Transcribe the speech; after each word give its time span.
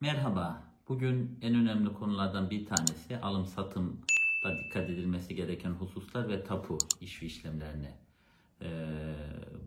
Merhaba. 0.00 0.62
Bugün 0.88 1.38
en 1.42 1.54
önemli 1.54 1.92
konulardan 1.92 2.50
bir 2.50 2.66
tanesi 2.66 3.18
alım 3.18 3.46
satımda 3.46 4.58
dikkat 4.64 4.90
edilmesi 4.90 5.34
gereken 5.34 5.70
hususlar 5.70 6.28
ve 6.28 6.44
tapu 6.44 6.78
iş 7.00 7.22
ve 7.22 7.26
işlemlerine 7.26 7.94
eee, 8.60 8.68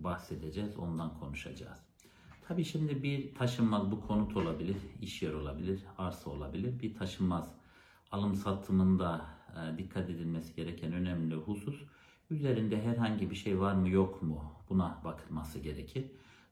bahsedeceğiz. 0.04 0.78
Ondan 0.78 1.20
konuşacağız. 1.20 1.80
Tabii 2.48 2.66
şimdi 2.66 3.04
bir 3.04 3.36
taşınmaz 3.36 3.92
bu 3.92 4.08
konut 4.08 4.38
olabilir, 4.38 4.76
iş 5.02 5.22
yeri 5.22 5.36
olabilir, 5.36 5.84
arsa 5.98 6.30
olabilir. 6.30 6.80
Bir 6.80 6.96
taşınmaz 6.96 7.52
alım 8.12 8.36
satımında 8.36 9.26
e, 9.50 9.78
dikkat 9.78 10.10
edilmesi 10.10 10.56
gereken 10.56 10.94
önemli 10.94 11.36
husus 11.36 11.82
üzerinde 12.30 12.82
herhangi 12.82 13.30
bir 13.30 13.36
şey 13.36 13.60
var 13.60 13.74
mı 13.74 13.90
yok 13.90 14.22
mu 14.22 14.54
buna 14.70 15.02
bakılması 15.04 15.60
gerekir. 15.60 16.06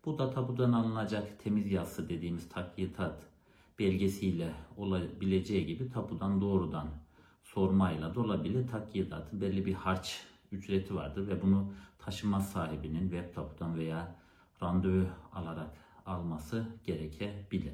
Bu 0.05 0.17
da 0.17 0.29
tapudan 0.29 0.71
alınacak 0.71 1.39
temiz 1.43 1.71
yazısı 1.71 2.09
dediğimiz 2.09 2.49
takyitat 2.49 3.29
belgesiyle 3.79 4.53
olabileceği 4.77 5.65
gibi 5.65 5.89
tapudan 5.89 6.41
doğrudan 6.41 6.87
sormayla 7.43 8.15
da 8.15 8.19
olabilir. 8.19 8.67
Takyidatın 8.67 9.41
belli 9.41 9.65
bir 9.65 9.73
harç 9.73 10.25
ücreti 10.51 10.95
vardır 10.95 11.27
ve 11.27 11.41
bunu 11.41 11.73
taşınmaz 11.99 12.51
sahibinin 12.51 13.09
web 13.09 13.35
tapudan 13.35 13.77
veya 13.77 14.15
randevu 14.61 15.05
alarak 15.33 15.77
alması 16.05 16.65
gerekebilir. 16.85 17.73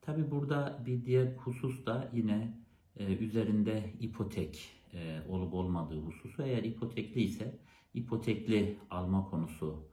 Tabi 0.00 0.30
burada 0.30 0.82
bir 0.86 1.04
diğer 1.04 1.36
husus 1.36 1.86
da 1.86 2.10
yine 2.12 2.58
e, 2.96 3.16
üzerinde 3.16 3.92
ipotek 4.00 4.70
e, 4.94 5.20
olup 5.28 5.54
olmadığı 5.54 6.00
hususu. 6.00 6.42
Eğer 6.42 6.62
ipotekli 6.62 7.20
ise 7.20 7.58
ipotekli 7.94 8.78
alma 8.90 9.24
konusu 9.24 9.84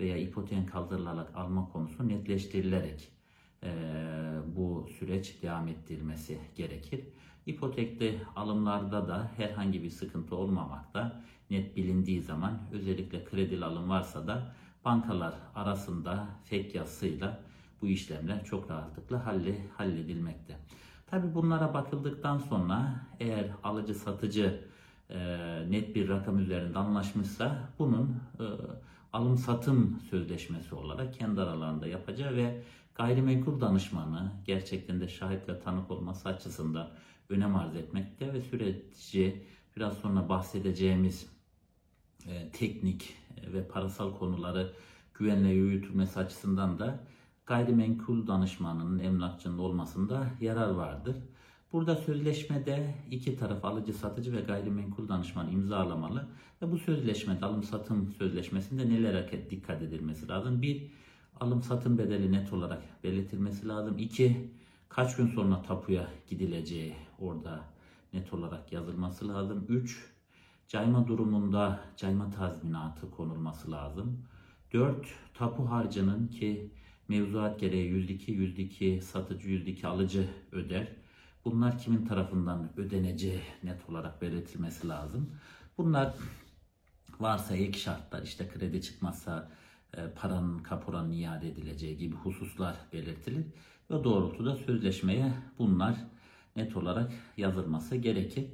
veya 0.00 0.16
ipoteğin 0.16 0.66
kaldırılarak 0.66 1.36
alma 1.36 1.68
konusu 1.68 2.08
netleştirilerek 2.08 3.15
bu 4.56 4.88
süreç 4.98 5.42
devam 5.42 5.68
ettirilmesi 5.68 6.38
gerekir. 6.56 7.00
İpotekli 7.46 8.20
alımlarda 8.36 9.08
da 9.08 9.30
herhangi 9.36 9.82
bir 9.82 9.90
sıkıntı 9.90 10.36
olmamakta 10.36 11.22
net 11.50 11.76
bilindiği 11.76 12.22
zaman 12.22 12.58
özellikle 12.72 13.24
kredili 13.24 13.64
alım 13.64 13.88
varsa 13.88 14.26
da 14.26 14.54
bankalar 14.84 15.34
arasında 15.54 16.26
fek 16.44 16.74
yazısıyla 16.74 17.40
bu 17.82 17.86
işlemler 17.86 18.44
çok 18.44 18.70
rahatlıkla 18.70 19.26
halle, 19.26 19.66
halledilmekte. 19.76 20.56
Tabi 21.06 21.34
bunlara 21.34 21.74
bakıldıktan 21.74 22.38
sonra 22.38 23.06
eğer 23.20 23.50
alıcı 23.64 23.94
satıcı 23.94 24.64
e, 25.10 25.18
net 25.70 25.94
bir 25.94 26.08
rakam 26.08 26.38
üzerinde 26.38 26.78
anlaşmışsa 26.78 27.58
bunun 27.78 28.20
e, 28.40 28.44
alım 29.12 29.38
satım 29.38 30.00
sözleşmesi 30.10 30.74
olarak 30.74 31.14
kendi 31.14 31.40
aralarında 31.40 31.86
yapacağı 31.86 32.36
ve 32.36 32.62
gayrimenkul 32.96 33.60
danışmanı 33.60 34.32
gerçekten 34.44 35.00
de 35.00 35.08
şahit 35.08 35.48
ve 35.48 35.60
tanık 35.60 35.90
olması 35.90 36.28
açısından 36.28 36.90
önem 37.28 37.56
arz 37.56 37.76
etmekte 37.76 38.32
ve 38.32 38.40
süreci 38.40 39.42
biraz 39.76 39.98
sonra 39.98 40.28
bahsedeceğimiz 40.28 41.26
e, 42.26 42.50
teknik 42.52 43.14
ve 43.52 43.68
parasal 43.68 44.16
konuları 44.18 44.72
güvenle 45.14 45.48
yürütülmesi 45.48 46.18
açısından 46.18 46.78
da 46.78 47.04
gayrimenkul 47.46 48.26
danışmanının 48.26 48.98
emlakçının 48.98 49.58
olmasında 49.58 50.26
yarar 50.40 50.70
vardır. 50.70 51.16
Burada 51.72 51.96
sözleşmede 51.96 52.94
iki 53.10 53.36
taraf 53.36 53.64
alıcı 53.64 53.92
satıcı 53.92 54.32
ve 54.32 54.40
gayrimenkul 54.40 55.08
danışmanı 55.08 55.50
imzalamalı 55.50 56.28
ve 56.62 56.72
bu 56.72 56.78
sözleşmede 56.78 57.46
alım 57.46 57.62
satım 57.62 58.14
sözleşmesinde 58.18 58.88
nelere 58.88 59.46
dikkat 59.50 59.82
edilmesi 59.82 60.28
lazım? 60.28 60.62
Bir, 60.62 60.90
alım 61.40 61.62
satım 61.62 61.98
bedeli 61.98 62.32
net 62.32 62.52
olarak 62.52 62.82
belirtilmesi 63.04 63.68
lazım. 63.68 63.98
İki, 63.98 64.50
kaç 64.88 65.16
gün 65.16 65.26
sonra 65.26 65.62
tapuya 65.62 66.08
gidileceği 66.28 66.94
orada 67.18 67.64
net 68.12 68.34
olarak 68.34 68.72
yazılması 68.72 69.28
lazım. 69.28 69.66
Üç, 69.68 70.04
cayma 70.68 71.06
durumunda 71.06 71.80
cayma 71.96 72.30
tazminatı 72.30 73.10
konulması 73.10 73.70
lazım. 73.70 74.24
4. 74.72 75.06
Tapu 75.34 75.70
harcının 75.70 76.28
ki 76.28 76.70
mevzuat 77.08 77.60
gereği 77.60 77.92
%2, 77.92 78.30
%2 78.30 79.00
satıcı, 79.00 79.48
%2 79.48 79.86
alıcı 79.86 80.28
öder. 80.52 80.88
Bunlar 81.44 81.78
kimin 81.78 82.06
tarafından 82.06 82.70
ödeneceği 82.76 83.40
net 83.62 83.88
olarak 83.88 84.22
belirtilmesi 84.22 84.88
lazım. 84.88 85.30
Bunlar 85.78 86.14
varsa 87.20 87.56
ek 87.56 87.78
şartlar 87.78 88.22
işte 88.22 88.48
kredi 88.48 88.82
çıkmazsa 88.82 89.50
paranın 90.16 90.58
kaporanın 90.58 91.12
iade 91.12 91.48
edileceği 91.48 91.96
gibi 91.96 92.14
hususlar 92.14 92.76
belirtilir. 92.92 93.46
Ve 93.90 94.04
doğrultuda 94.04 94.56
sözleşmeye 94.56 95.32
bunlar 95.58 95.96
net 96.56 96.76
olarak 96.76 97.12
yazılması 97.36 97.96
gerekir. 97.96 98.46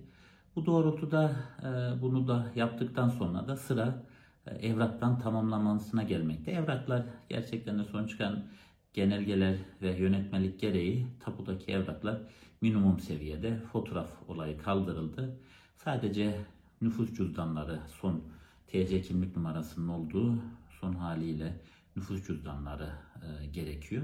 Bu 0.57 0.67
doğrultuda 0.67 1.37
e, 1.63 2.03
bunu 2.03 2.29
da 2.29 2.47
yaptıktan 2.55 3.09
sonra 3.09 3.49
da 3.49 3.57
sıra 3.57 4.03
e, 4.47 4.55
evraktan 4.55 5.19
tamamlanmasına 5.19 6.03
gelmekte. 6.03 6.51
Evraklar 6.51 7.03
gerçekten 7.29 7.79
de 7.79 7.85
son 7.85 8.07
çıkan 8.07 8.45
genelgeler 8.93 9.57
ve 9.83 9.99
yönetmelik 9.99 10.61
gereği 10.61 11.07
tapudaki 11.21 11.73
evraklar 11.73 12.19
minimum 12.61 13.01
seviyede 13.01 13.59
fotoğraf 13.73 14.09
olayı 14.29 14.59
kaldırıldı. 14.59 15.37
Sadece 15.77 16.41
nüfus 16.81 17.15
cüzdanları 17.15 17.81
son 18.01 18.23
TC 18.67 19.03
kimlik 19.03 19.37
numarasının 19.37 19.89
olduğu 19.89 20.39
son 20.83 20.93
haliyle 20.93 21.61
nüfus 21.97 22.27
cüzdanları 22.27 22.91
e, 23.23 23.47
gerekiyor. 23.47 24.03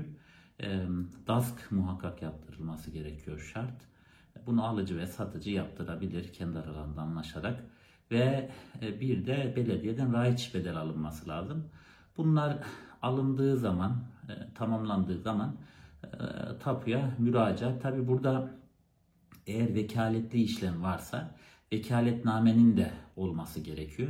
E, 0.62 0.86
DASK 1.26 1.72
muhakkak 1.72 2.22
yaptırılması 2.22 2.90
gerekiyor 2.90 3.50
şart. 3.52 3.82
Bunu 4.46 4.64
alıcı 4.64 4.98
ve 4.98 5.06
satıcı 5.06 5.50
yaptırabilir 5.50 6.32
kendi 6.32 6.58
aralarında 6.58 7.02
anlaşarak 7.02 7.64
ve 8.10 8.50
e, 8.82 9.00
bir 9.00 9.26
de 9.26 9.52
belediyeden 9.56 10.12
raiç 10.12 10.54
bedel 10.54 10.76
alınması 10.76 11.28
lazım. 11.28 11.68
Bunlar 12.16 12.58
alındığı 13.02 13.56
zaman, 13.56 14.02
e, 14.28 14.54
tamamlandığı 14.54 15.18
zaman 15.18 15.56
e, 16.04 16.08
tapuya 16.60 17.16
müracaat. 17.18 17.82
Tabi 17.82 18.08
burada 18.08 18.50
eğer 19.46 19.74
vekaletli 19.74 20.42
işlem 20.42 20.82
varsa 20.82 21.34
vekaletnamenin 21.72 22.76
de 22.76 22.92
olması 23.16 23.60
gerekiyor. 23.60 24.08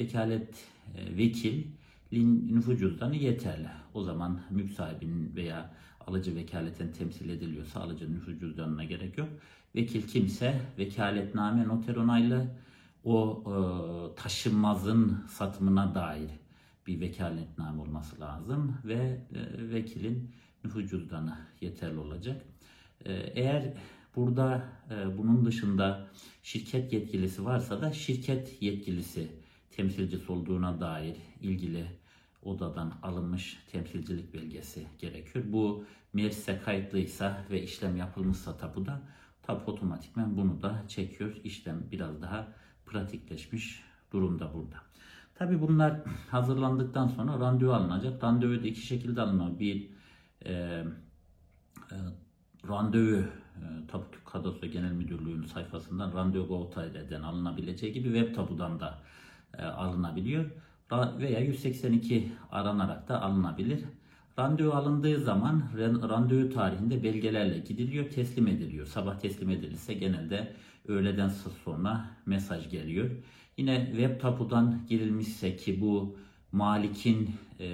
Vekalet 0.00 0.64
vekil 0.96 1.66
nüfus 2.12 2.78
cüzdanı 2.78 3.16
yeterli. 3.16 3.68
O 3.94 4.02
zaman 4.02 4.40
mülk 4.50 4.72
sahibinin 4.72 5.36
veya 5.36 5.74
alıcı 6.06 6.36
vekaleten 6.36 6.92
temsil 6.92 7.28
ediliyorsa 7.28 7.80
alıcı 7.80 8.12
nüfus 8.12 8.40
cüzdanına 8.40 8.84
gerek 8.84 9.18
yok. 9.18 9.28
Vekil 9.74 10.02
kimse 10.02 10.60
vekaletname 10.78 11.68
noter 11.68 11.96
onaylı 11.96 12.46
o 13.04 13.42
e, 13.46 13.52
taşınmazın 14.22 15.24
satımına 15.28 15.94
dair 15.94 16.30
bir 16.86 17.00
vekaletname 17.00 17.80
olması 17.82 18.20
lazım 18.20 18.76
ve 18.84 19.20
e, 19.34 19.70
vekilin 19.72 20.30
nüfus 20.64 20.90
cüzdanı 20.90 21.38
yeterli 21.60 21.98
olacak. 21.98 22.42
E, 23.04 23.12
eğer 23.12 23.74
burada 24.16 24.64
e, 24.90 25.18
bunun 25.18 25.44
dışında 25.46 26.06
şirket 26.42 26.92
yetkilisi 26.92 27.44
varsa 27.44 27.82
da 27.82 27.92
şirket 27.92 28.62
yetkilisi 28.62 29.28
temsilcisi 29.78 30.32
olduğuna 30.32 30.80
dair 30.80 31.16
ilgili 31.40 31.86
odadan 32.42 32.92
alınmış 33.02 33.58
temsilcilik 33.72 34.34
belgesi 34.34 34.86
gerekiyor. 34.98 35.44
Bu 35.48 35.84
meclise 36.12 36.60
kayıtlıysa 36.64 37.44
ve 37.50 37.62
işlem 37.62 37.96
yapılmışsa 37.96 38.56
tapuda 38.56 39.00
tapu 39.42 39.72
otomatikmen 39.72 40.36
bunu 40.36 40.62
da 40.62 40.84
çekiyor. 40.88 41.36
İşlem 41.44 41.86
biraz 41.90 42.22
daha 42.22 42.48
pratikleşmiş 42.86 43.84
durumda 44.12 44.54
burada. 44.54 44.76
Tabi 45.34 45.60
bunlar 45.60 46.00
hazırlandıktan 46.30 47.08
sonra 47.08 47.40
randevu 47.40 47.72
alınacak. 47.72 48.24
Randevu 48.24 48.62
da 48.62 48.66
iki 48.66 48.80
şekilde 48.80 49.20
alınıyor. 49.20 49.58
Bir 49.58 49.90
e, 50.44 50.52
e, 50.52 50.84
randevu 52.68 53.16
e, 53.16 53.86
Tapu 53.88 54.24
Kadastro 54.24 54.66
Genel 54.66 54.92
Müdürlüğü'nün 54.92 55.46
sayfasından 55.46 56.12
randevu.gov.tr'den 56.12 57.22
alınabileceği 57.22 57.92
gibi 57.92 58.18
web 58.18 58.34
tapudan 58.34 58.80
da 58.80 58.98
alınabiliyor. 59.62 60.44
Veya 60.92 61.40
182 61.40 62.32
aranarak 62.50 63.08
da 63.08 63.22
alınabilir. 63.22 63.84
Randevu 64.38 64.72
alındığı 64.72 65.20
zaman 65.20 65.62
randevu 66.08 66.50
tarihinde 66.50 67.02
belgelerle 67.02 67.58
gidiliyor, 67.58 68.10
teslim 68.10 68.46
ediliyor. 68.46 68.86
Sabah 68.86 69.18
teslim 69.18 69.50
edilirse 69.50 69.94
genelde 69.94 70.52
öğleden 70.88 71.28
sonra 71.64 72.10
mesaj 72.26 72.70
geliyor. 72.70 73.10
Yine 73.56 73.86
web 73.90 74.20
tapudan 74.20 74.80
girilmişse 74.88 75.56
ki 75.56 75.80
bu 75.80 76.16
Malik'in 76.52 77.30
e, 77.60 77.66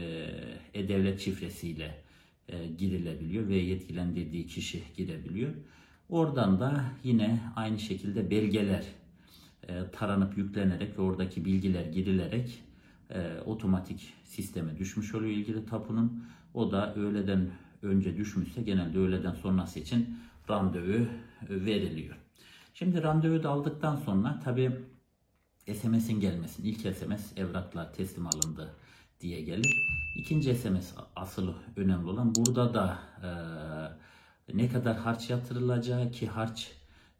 e-devlet 0.75 1.21
şifresiyle 1.21 2.03
e, 2.49 2.67
girilebiliyor 2.67 3.49
ve 3.49 3.57
yetkilendirdiği 3.57 4.47
kişi 4.47 4.83
girebiliyor. 4.97 5.51
Oradan 6.09 6.61
da 6.61 6.85
yine 7.05 7.41
aynı 7.57 7.79
şekilde 7.79 8.31
belgeler 8.31 8.85
e, 9.69 9.91
taranıp 9.93 10.39
yüklenerek 10.39 10.99
ve 10.99 11.03
oradaki 11.03 11.45
bilgiler 11.45 11.85
girilerek 11.85 12.63
e, 13.11 13.41
otomatik 13.47 14.15
sisteme 14.25 14.79
düşmüş 14.79 15.15
oluyor 15.15 15.31
ilgili 15.31 15.67
tapunun. 15.67 16.25
O 16.55 16.73
da 16.73 16.95
öğleden 16.95 17.51
önce 17.83 18.17
düşmüşse 18.17 18.63
genelde 18.63 18.99
öğleden 18.99 19.33
sonrası 19.33 19.81
için 19.81 20.19
randevu 20.51 21.07
veriliyor. 21.51 22.17
Şimdi 22.75 23.03
randevu 23.03 23.43
da 23.43 23.51
aldıktan 23.51 23.97
sonra 23.97 24.41
tabii 24.45 24.73
SMS'in 25.75 26.21
gelmesini, 26.21 26.69
ilk 26.69 26.97
SMS 26.97 27.33
evraklar 27.37 27.93
teslim 27.95 28.27
alındı 28.27 28.75
diye 29.21 29.41
gelir. 29.41 29.67
İkinci 30.17 30.55
SMS 30.55 30.93
asıl 31.17 31.53
önemli 31.77 32.09
olan 32.09 32.35
burada 32.35 32.75
da 32.75 32.99
e, 33.23 33.31
ne 34.57 34.69
kadar 34.69 34.97
harç 34.97 35.31
yatırılacağı 35.31 36.11
ki 36.11 36.27
harç 36.27 36.73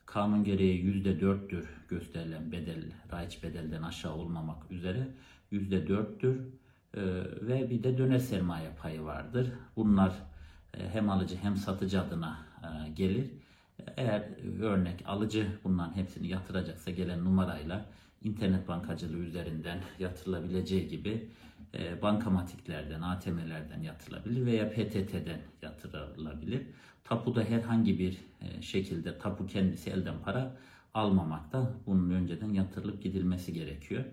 kanun 0.07 0.45
gereği 0.45 0.85
yüzde 0.85 1.21
dörttür 1.21 1.69
gösterilen 1.89 2.53
bedel, 2.53 2.85
raiç 3.13 3.43
bedelden 3.43 3.83
aşağı 3.83 4.15
olmamak 4.15 4.71
üzere 4.71 5.09
yüzde 5.51 5.89
dörttür 5.89 6.41
e, 6.95 7.03
ve 7.41 7.71
bir 7.71 7.83
de 7.83 7.99
döner 7.99 8.19
sermaye 8.19 8.71
payı 8.83 9.03
vardır. 9.03 9.53
Bunlar 9.77 10.13
e, 10.75 10.89
hem 10.89 11.11
alıcı 11.11 11.37
hem 11.37 11.57
satıcı 11.57 12.01
adına 12.01 12.39
e, 12.63 12.91
gelir. 12.91 13.31
Eğer 13.97 14.23
örnek 14.61 15.03
alıcı 15.07 15.47
bunların 15.65 15.97
hepsini 15.97 16.29
yatıracaksa 16.29 16.91
gelen 16.91 17.25
numarayla 17.25 17.87
internet 18.23 18.69
bankacılığı 18.69 19.19
üzerinden 19.19 19.79
yatırılabileceği 19.99 20.89
gibi 20.89 21.29
e, 21.75 22.03
bankamatiklerden, 22.03 23.01
ATM'lerden 23.01 23.83
yatırılabilir 23.83 24.47
veya 24.47 24.71
PTT'den 24.71 25.41
yatırılabilir. 25.63 26.63
Tapuda 27.05 27.45
herhangi 27.45 27.99
bir 27.99 28.19
e, 28.41 28.63
şekilde 28.63 29.19
tapu 29.19 29.47
kendisi 29.47 29.91
elden 29.91 30.19
para 30.25 30.57
almamakta. 30.95 31.73
Bunun 31.87 32.11
önceden 32.11 32.53
yatırılıp 32.53 33.03
gidilmesi 33.03 33.53
gerekiyor. 33.53 34.05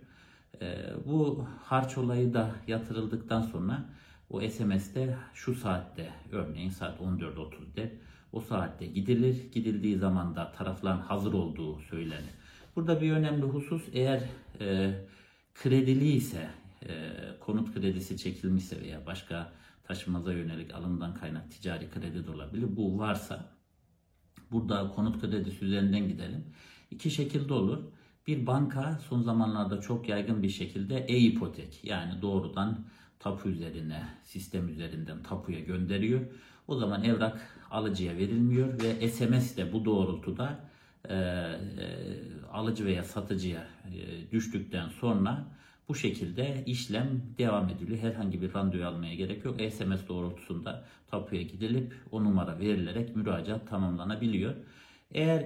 E, 0.62 0.78
bu 1.06 1.48
harç 1.64 1.98
olayı 1.98 2.34
da 2.34 2.52
yatırıldıktan 2.68 3.42
sonra 3.42 3.86
o 4.30 4.42
SMS'te 4.50 5.18
şu 5.34 5.56
saatte 5.56 6.10
örneğin 6.32 6.70
saat 6.70 7.00
14.30'de 7.00 7.92
o 8.34 8.40
saatte 8.40 8.86
gidilir. 8.86 9.52
Gidildiği 9.52 9.98
zaman 9.98 10.36
da 10.36 10.52
tarafların 10.52 11.02
hazır 11.02 11.34
olduğu 11.34 11.80
söylenir. 11.80 12.32
Burada 12.76 13.02
bir 13.02 13.12
önemli 13.12 13.42
husus 13.42 13.84
eğer 13.94 14.22
e, 14.60 14.94
kredili 15.54 16.12
ise 16.12 16.50
e, 16.84 17.10
konut 17.40 17.74
kredisi 17.74 18.18
çekilmişse 18.18 18.82
veya 18.82 19.06
başka 19.06 19.52
taşımaza 19.84 20.34
yönelik 20.34 20.74
alımdan 20.74 21.14
kaynak 21.14 21.52
ticari 21.52 21.90
kredi 21.90 22.28
de 22.28 22.32
olabilir. 22.32 22.76
Bu 22.76 23.00
varsa 23.00 23.50
burada 24.52 24.92
konut 24.92 25.22
kredisi 25.22 25.66
üzerinden 25.66 26.08
gidelim. 26.08 26.46
İki 26.92 27.12
şekilde 27.12 27.54
olur. 27.54 27.84
Bir 28.28 28.48
banka 28.48 29.00
son 29.10 29.22
zamanlarda 29.22 29.82
çok 29.82 30.10
yaygın 30.10 30.44
bir 30.44 30.50
şekilde 30.50 30.98
e-ipotek 30.98 31.80
yani 31.84 32.22
doğrudan 32.22 32.86
tapu 33.20 33.50
üzerine, 33.50 34.04
sistem 34.24 34.70
üzerinden 34.70 35.24
tapuya 35.24 35.60
gönderiyor. 35.60 36.22
O 36.72 36.76
zaman 36.76 37.04
evrak 37.04 37.42
alıcıya 37.72 38.18
verilmiyor 38.18 38.68
ve 38.82 39.08
SMS 39.08 39.58
de 39.58 39.74
bu 39.74 39.86
doğrultuda 39.86 40.60
e, 41.10 41.16
e, 41.16 41.58
alıcı 42.52 42.86
veya 42.86 43.04
satıcıya 43.04 43.68
e, 43.86 44.32
düştükten 44.32 44.90
sonra 44.90 45.46
bu 45.90 45.96
şekilde 45.96 46.64
işlem 46.66 47.22
devam 47.38 47.70
ediliyor. 47.70 48.00
Herhangi 48.00 48.42
bir 48.42 48.54
randevu 48.54 48.86
almaya 48.86 49.16
gerek 49.16 49.46
yok. 49.46 49.56
SMS 49.72 50.08
doğrultusunda 50.08 50.84
tapuya 51.08 51.42
gidilip 51.42 51.94
o 52.12 52.24
numara 52.24 52.60
verilerek 52.60 53.16
müracaat 53.16 53.70
tamamlanabiliyor. 53.70 54.54
Eğer 55.12 55.40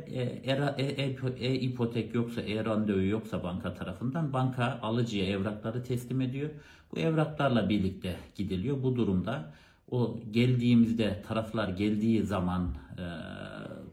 e-ipotek 1.39 2.05
e, 2.05 2.07
e, 2.07 2.11
e, 2.11 2.17
yoksa, 2.17 2.41
e-randevu 2.41 3.03
yoksa 3.03 3.43
banka 3.43 3.73
tarafından 3.73 4.33
banka 4.33 4.79
alıcıya 4.81 5.25
evrakları 5.25 5.83
teslim 5.83 6.21
ediyor. 6.21 6.49
Bu 6.91 6.99
evraklarla 6.99 7.69
birlikte 7.69 8.15
gidiliyor. 8.35 8.83
Bu 8.83 8.95
durumda 8.95 9.53
o 9.91 10.19
geldiğimizde 10.31 11.21
taraflar 11.27 11.69
geldiği 11.69 12.23
zaman 12.23 12.75
e, 12.97 13.05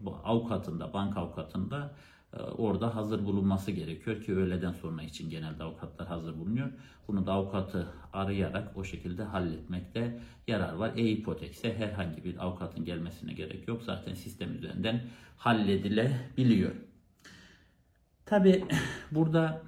bu 0.01 0.15
avukatında, 0.23 0.93
banka 0.93 1.21
avukatında 1.21 1.93
e, 2.33 2.37
orada 2.41 2.95
hazır 2.95 3.25
bulunması 3.25 3.71
gerekiyor 3.71 4.21
ki 4.21 4.35
öğleden 4.35 4.71
sonra 4.71 5.03
için 5.03 5.29
genelde 5.29 5.63
avukatlar 5.63 6.07
hazır 6.07 6.39
bulunuyor. 6.39 6.69
Bunu 7.07 7.25
da 7.25 7.33
avukatı 7.33 7.87
arayarak 8.13 8.77
o 8.77 8.83
şekilde 8.83 9.23
halletmekte 9.23 10.19
yarar 10.47 10.73
var. 10.73 10.91
E-ipotek 10.95 11.51
ise 11.53 11.77
herhangi 11.77 12.23
bir 12.23 12.43
avukatın 12.43 12.85
gelmesine 12.85 13.33
gerek 13.33 13.67
yok. 13.67 13.83
Zaten 13.83 14.13
sistem 14.13 14.55
üzerinden 14.55 15.01
halledilebiliyor. 15.37 16.71
Tabi 18.25 18.65
burada 19.11 19.61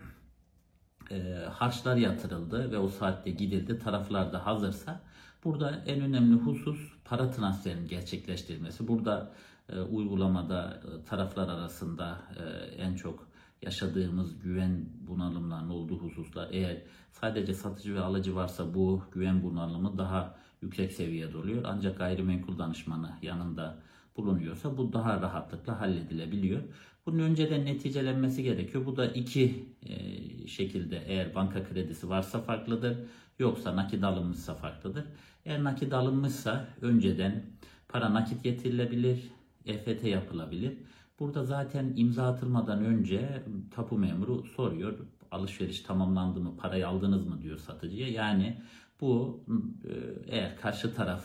e, 1.11 1.45
harçlar 1.51 1.95
yatırıldı 1.95 2.71
ve 2.71 2.77
o 2.77 2.87
saatte 2.87 3.31
gidildi. 3.31 3.79
Taraflar 3.79 4.33
da 4.33 4.45
hazırsa 4.45 5.01
burada 5.43 5.83
en 5.85 6.01
önemli 6.01 6.35
husus 6.35 6.93
para 7.05 7.31
transferinin 7.31 7.87
gerçekleştirilmesi. 7.87 8.87
Burada 8.87 9.31
e, 9.69 9.79
uygulamada 9.79 10.81
e, 10.83 11.05
taraflar 11.05 11.49
arasında 11.49 12.19
e, 12.37 12.43
en 12.81 12.95
çok 12.95 13.27
yaşadığımız 13.61 14.39
güven 14.39 14.85
bunalımlarının 15.07 15.69
olduğu 15.69 15.97
hususlar 15.97 16.47
eğer 16.51 16.81
sadece 17.11 17.53
satıcı 17.53 17.95
ve 17.95 17.99
alıcı 17.99 18.35
varsa 18.35 18.73
bu 18.73 19.03
güven 19.11 19.43
bunalımı 19.43 19.97
daha 19.97 20.35
yüksek 20.61 20.91
seviyede 20.91 21.37
oluyor. 21.37 21.61
Ancak 21.65 21.97
gayrimenkul 21.97 22.57
danışmanı 22.57 23.11
yanında 23.21 23.77
bulunuyorsa 24.17 24.77
bu 24.77 24.93
daha 24.93 25.21
rahatlıkla 25.21 25.81
halledilebiliyor. 25.81 26.61
Bunun 27.05 27.19
önceden 27.19 27.65
neticelenmesi 27.65 28.43
gerekiyor. 28.43 28.85
Bu 28.85 28.97
da 28.97 29.07
iki 29.07 29.65
e, 29.83 30.47
şekilde 30.47 31.03
eğer 31.07 31.35
banka 31.35 31.63
kredisi 31.63 32.09
varsa 32.09 32.41
farklıdır. 32.41 32.97
Yoksa 33.39 33.75
nakit 33.75 34.03
alınmışsa 34.03 34.55
farklıdır. 34.55 35.05
Eğer 35.45 35.63
nakit 35.63 35.93
alınmışsa 35.93 36.67
önceden 36.81 37.43
para 37.87 38.13
nakit 38.13 38.43
getirilebilir 38.43 39.31
EFT 39.65 40.03
yapılabilir. 40.03 40.77
Burada 41.19 41.45
zaten 41.45 41.93
imza 41.95 42.27
atılmadan 42.27 42.85
önce 42.85 43.43
tapu 43.71 43.97
memuru 43.97 44.43
soruyor. 44.43 44.99
Alışveriş 45.31 45.79
tamamlandı 45.79 46.39
mı, 46.39 46.57
parayı 46.57 46.87
aldınız 46.87 47.27
mı 47.27 47.41
diyor 47.41 47.57
satıcıya. 47.57 48.07
Yani 48.07 48.61
bu 49.01 49.43
e, 49.83 49.91
eğer 50.27 50.57
karşı 50.57 50.95
taraf 50.95 51.23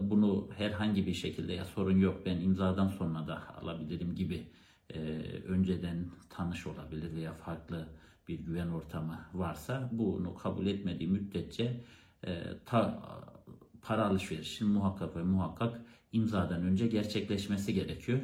bunu 0.00 0.50
herhangi 0.56 1.06
bir 1.06 1.14
şekilde 1.14 1.52
ya 1.52 1.64
sorun 1.64 1.98
yok 1.98 2.22
ben 2.26 2.40
imzadan 2.40 2.88
sonra 2.88 3.26
da 3.26 3.56
alabilirim 3.62 4.14
gibi 4.14 4.46
e, 4.94 4.98
önceden 5.48 6.10
tanış 6.30 6.66
olabilir 6.66 7.14
veya 7.14 7.32
farklı 7.32 7.88
bir 8.28 8.38
güven 8.38 8.68
ortamı 8.68 9.18
varsa 9.34 9.88
bunu 9.92 10.34
kabul 10.34 10.66
etmediği 10.66 11.10
müddetçe 11.10 11.84
ta, 12.66 13.02
para 13.82 14.06
alışverişinin 14.06 14.70
muhakkak 14.72 15.16
ve 15.16 15.22
muhakkak 15.22 15.80
imzadan 16.12 16.62
önce 16.62 16.86
gerçekleşmesi 16.86 17.74
gerekiyor. 17.74 18.20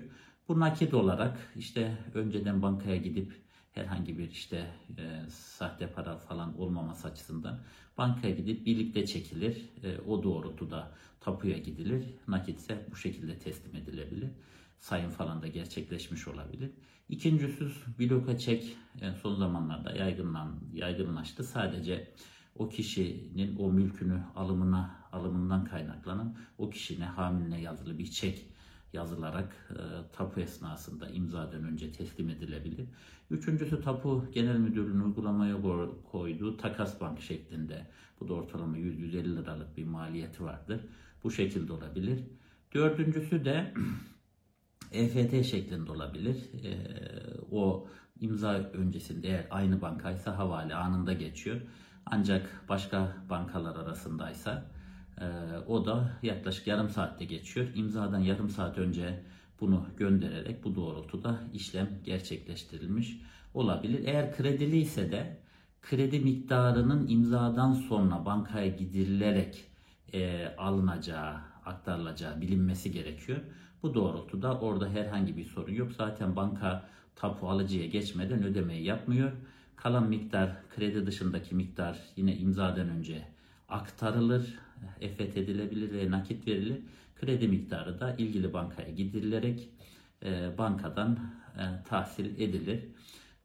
Bu 0.48 0.60
nakit 0.60 0.94
olarak 0.94 1.38
işte 1.56 1.98
önceden 2.14 2.62
bankaya 2.62 2.96
gidip 2.96 3.47
herhangi 3.72 4.18
bir 4.18 4.30
işte 4.30 4.70
e, 4.98 5.30
sahte 5.30 5.86
para 5.92 6.16
falan 6.16 6.60
olmaması 6.60 7.08
açısından 7.08 7.60
bankaya 7.98 8.34
gidip 8.34 8.66
birlikte 8.66 9.06
çekilir. 9.06 9.64
E, 9.82 9.98
o 9.98 10.22
doğrultuda 10.22 10.92
tapuya 11.20 11.58
gidilir. 11.58 12.04
Nakit 12.28 12.58
ise 12.58 12.86
bu 12.90 12.96
şekilde 12.96 13.38
teslim 13.38 13.76
edilebilir. 13.76 14.30
Sayım 14.78 15.10
falan 15.10 15.42
da 15.42 15.46
gerçekleşmiş 15.46 16.28
olabilir. 16.28 16.70
İkincisi 17.08 17.64
bloka 17.98 18.38
çek 18.38 18.76
en 19.00 19.12
son 19.12 19.34
zamanlarda 19.34 19.92
yaygınlan, 19.92 20.60
yaygınlaştı. 20.74 21.44
Sadece 21.44 22.08
o 22.54 22.68
kişinin 22.68 23.56
o 23.56 23.72
mülkünü 23.72 24.22
alımına 24.36 24.98
alımından 25.12 25.64
kaynaklanan 25.64 26.36
o 26.58 26.70
kişine 26.70 27.04
hamiline 27.04 27.60
yazılı 27.60 27.98
bir 27.98 28.10
çek 28.10 28.46
yazılarak 28.92 29.68
e, 29.70 29.82
tapu 30.12 30.40
esnasında 30.40 31.08
imzadan 31.08 31.64
önce 31.64 31.92
teslim 31.92 32.28
edilebilir. 32.28 32.86
Üçüncüsü 33.30 33.80
tapu 33.82 34.24
genel 34.34 34.56
müdürlüğünün 34.56 35.00
uygulamaya 35.00 35.56
koyduğu 36.12 36.56
takas 36.56 37.00
bank 37.00 37.20
şeklinde. 37.20 37.86
Bu 38.20 38.28
da 38.28 38.34
ortalama 38.34 38.78
100-150 38.78 39.36
liralık 39.36 39.76
bir 39.76 39.84
maliyeti 39.84 40.44
vardır. 40.44 40.80
Bu 41.24 41.30
şekilde 41.30 41.72
olabilir. 41.72 42.20
Dördüncüsü 42.74 43.44
de 43.44 43.74
EFT 44.92 45.46
şeklinde 45.46 45.92
olabilir. 45.92 46.36
E, 46.64 46.72
o 47.50 47.88
imza 48.20 48.52
öncesinde 48.52 49.28
eğer 49.28 49.46
aynı 49.50 49.80
bankaysa 49.80 50.38
havale 50.38 50.74
anında 50.74 51.12
geçiyor. 51.12 51.60
Ancak 52.06 52.64
başka 52.68 53.16
bankalar 53.30 53.76
arasındaysa 53.76 54.77
e, 55.20 55.26
o 55.66 55.86
da 55.86 56.10
yaklaşık 56.22 56.66
yarım 56.66 56.88
saatte 56.88 57.24
geçiyor. 57.24 57.66
İmzadan 57.74 58.20
yarım 58.20 58.50
saat 58.50 58.78
önce 58.78 59.20
bunu 59.60 59.86
göndererek 59.96 60.64
bu 60.64 60.74
doğrultuda 60.74 61.40
işlem 61.54 61.88
gerçekleştirilmiş 62.04 63.20
olabilir. 63.54 64.04
Eğer 64.06 64.36
kredili 64.36 64.76
ise 64.76 65.12
de 65.12 65.36
kredi 65.82 66.20
miktarının 66.20 67.08
imzadan 67.08 67.72
sonra 67.72 68.24
bankaya 68.24 68.68
gidirilerek 68.68 69.64
e, 70.12 70.48
alınacağı, 70.58 71.36
aktarılacağı 71.64 72.40
bilinmesi 72.40 72.92
gerekiyor. 72.92 73.38
Bu 73.82 73.94
doğrultuda 73.94 74.58
orada 74.58 74.88
herhangi 74.88 75.36
bir 75.36 75.44
sorun 75.44 75.72
yok. 75.72 75.92
Zaten 75.92 76.36
banka 76.36 76.88
tapu 77.16 77.48
alıcıya 77.48 77.86
geçmeden 77.86 78.42
ödemeyi 78.42 78.84
yapmıyor. 78.84 79.32
Kalan 79.76 80.08
miktar 80.08 80.56
kredi 80.76 81.06
dışındaki 81.06 81.54
miktar 81.54 81.98
yine 82.16 82.36
imzadan 82.36 82.88
önce 82.88 83.28
aktarılır, 83.68 84.58
EFT 85.00 85.36
edilebilir 85.36 85.92
ve 85.92 86.10
nakit 86.10 86.46
verilir. 86.46 86.78
Kredi 87.20 87.48
miktarı 87.48 88.00
da 88.00 88.14
ilgili 88.14 88.52
bankaya 88.52 88.90
gidirilerek 88.90 89.68
e, 90.24 90.58
bankadan 90.58 91.18
e, 91.58 91.84
tahsil 91.88 92.40
edilir. 92.40 92.84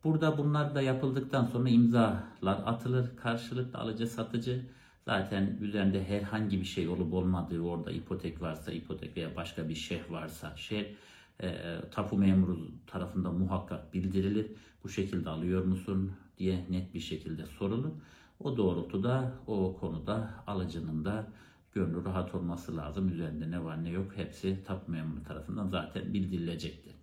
Burada 0.03 0.37
bunlar 0.37 0.75
da 0.75 0.81
yapıldıktan 0.81 1.45
sonra 1.45 1.69
imzalar 1.69 2.61
atılır. 2.65 3.17
Karşılıklı 3.17 3.79
alıcı 3.79 4.07
satıcı 4.07 4.65
zaten 5.05 5.57
üzerinde 5.61 6.03
herhangi 6.03 6.59
bir 6.59 6.65
şey 6.65 6.87
olup 6.87 7.13
olmadığı 7.13 7.61
orada 7.61 7.91
ipotek 7.91 8.41
varsa 8.41 8.71
ipotek 8.71 9.17
veya 9.17 9.35
başka 9.35 9.69
bir 9.69 9.75
şeh 9.75 10.11
varsa 10.11 10.53
şeh 10.57 10.85
e, 11.41 11.55
tapu 11.91 12.17
memuru 12.17 12.71
tarafından 12.87 13.35
muhakkak 13.35 13.93
bildirilir. 13.93 14.47
Bu 14.83 14.89
şekilde 14.89 15.29
alıyor 15.29 15.65
musun 15.65 16.11
diye 16.37 16.65
net 16.69 16.93
bir 16.93 16.99
şekilde 16.99 17.45
sorulur. 17.45 17.91
O 18.43 18.57
doğrultuda 18.57 19.31
o 19.47 19.77
konuda 19.79 20.29
alıcının 20.47 21.05
da 21.05 21.27
gönlü 21.71 22.05
rahat 22.05 22.35
olması 22.35 22.77
lazım. 22.77 23.09
Üzerinde 23.09 23.51
ne 23.51 23.63
var 23.63 23.83
ne 23.83 23.89
yok 23.89 24.11
hepsi 24.15 24.63
tapu 24.63 24.91
memuru 24.91 25.23
tarafından 25.23 25.67
zaten 25.67 26.13
bildirilecektir. 26.13 26.93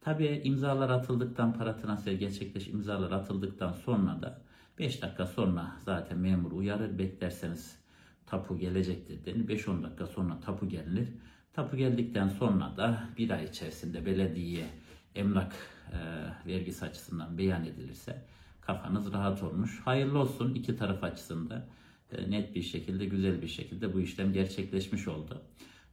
Tabii 0.00 0.40
imzalar 0.44 0.90
atıldıktan 0.90 1.52
para 1.52 1.76
transferi 1.76 2.18
gerçekleş 2.18 2.68
imzalar 2.68 3.10
atıldıktan 3.10 3.72
sonra 3.72 4.22
da 4.22 4.40
5 4.78 5.02
dakika 5.02 5.26
sonra 5.26 5.72
zaten 5.84 6.18
memur 6.18 6.52
uyarır 6.52 6.98
beklerseniz 6.98 7.78
tapu 8.26 8.58
gelecektir 8.58 9.24
denir. 9.24 9.48
5-10 9.48 9.82
dakika 9.82 10.06
sonra 10.06 10.40
tapu 10.40 10.68
gelir. 10.68 11.08
Tapu 11.52 11.76
geldikten 11.76 12.28
sonra 12.28 12.76
da 12.76 13.08
bir 13.18 13.30
ay 13.30 13.44
içerisinde 13.44 14.06
belediyeye 14.06 14.66
emlak 15.14 15.52
e, 15.92 15.98
vergisi 16.46 16.84
açısından 16.84 17.38
beyan 17.38 17.64
edilirse 17.64 18.22
kafanız 18.66 19.12
rahat 19.12 19.42
olmuş. 19.42 19.80
Hayırlı 19.84 20.18
olsun 20.18 20.54
iki 20.54 20.76
taraf 20.76 21.04
açısından 21.04 21.64
e, 22.12 22.30
net 22.30 22.54
bir 22.54 22.62
şekilde 22.62 23.06
güzel 23.06 23.42
bir 23.42 23.48
şekilde 23.48 23.94
bu 23.94 24.00
işlem 24.00 24.32
gerçekleşmiş 24.32 25.08
oldu. 25.08 25.42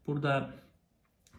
Burada 0.08 0.54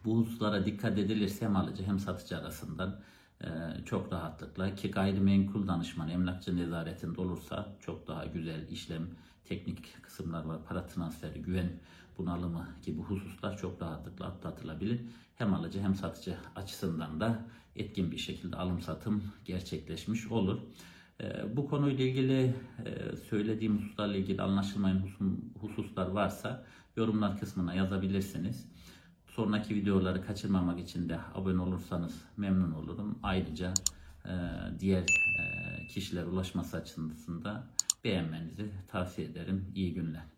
bu 0.05 0.17
hususlara 0.17 0.65
dikkat 0.65 0.97
edilirse 0.97 1.45
hem 1.45 1.55
alıcı 1.55 1.83
hem 1.83 1.99
satıcı 1.99 2.37
arasından 2.37 3.01
e, 3.41 3.47
çok 3.85 4.13
rahatlıkla 4.13 4.75
ki 4.75 4.91
gayrimenkul 4.91 5.67
danışman 5.67 6.09
emlakçı 6.09 6.57
nezaretinde 6.57 7.21
olursa 7.21 7.75
çok 7.79 8.07
daha 8.07 8.25
güzel 8.25 8.69
işlem 8.69 9.07
teknik 9.45 10.03
kısımlar 10.03 10.45
var. 10.45 10.59
Para 10.67 10.87
transferi, 10.87 11.41
güven 11.41 11.69
bunalımı 12.17 12.67
gibi 12.85 13.01
hususlar 13.01 13.57
çok 13.57 13.81
rahatlıkla 13.81 14.25
atlatılabilir. 14.25 15.01
Hem 15.35 15.53
alıcı 15.53 15.79
hem 15.79 15.95
satıcı 15.95 16.37
açısından 16.55 17.19
da 17.19 17.45
etkin 17.75 18.11
bir 18.11 18.17
şekilde 18.17 18.55
alım 18.55 18.81
satım 18.81 19.23
gerçekleşmiş 19.45 20.31
olur. 20.31 20.59
E, 21.21 21.57
bu 21.57 21.67
konuyla 21.67 22.05
ilgili 22.05 22.55
e, 22.85 23.15
söylediğim 23.15 23.77
hususlarla 23.77 24.15
ilgili 24.15 24.41
anlaşılmayan 24.41 25.01
hususlar 25.59 26.07
varsa 26.07 26.65
yorumlar 26.95 27.39
kısmına 27.39 27.73
yazabilirsiniz. 27.73 28.65
Sonraki 29.27 29.75
videoları 29.75 30.25
kaçırmamak 30.25 30.79
için 30.79 31.09
de 31.09 31.19
abone 31.33 31.61
olursanız 31.61 32.21
memnun 32.37 32.71
olurum. 32.71 33.19
Ayrıca 33.23 33.73
e, 34.25 34.33
diğer 34.79 35.01
e, 35.01 35.87
kişilere 35.87 36.25
ulaşması 36.25 36.77
açısından 36.77 37.65
beğenmenizi 38.03 38.71
tavsiye 38.87 39.27
ederim. 39.27 39.71
İyi 39.75 39.93
günler. 39.93 40.34